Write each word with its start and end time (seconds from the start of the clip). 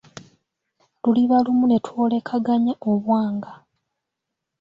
Luliba 1.03 1.37
lumu 1.45 1.65
ne 1.67 1.77
twolekaganya 1.85 2.73
obwanga. 2.89 3.51